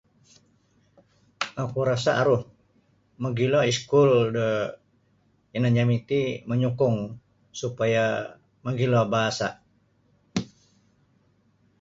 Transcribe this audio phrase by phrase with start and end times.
[1.63, 2.37] Oku rasa' aru
[3.21, 4.45] mogilo iskul da
[5.53, 6.97] yanan jami' ti manyukung
[7.59, 8.05] supaya
[8.63, 9.55] mogilo bahasa'.